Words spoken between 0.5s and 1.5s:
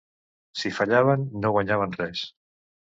Si fallaven,